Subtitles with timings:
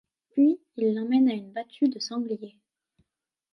[0.31, 2.57] Puis il l'emmène à une battue de sanglier.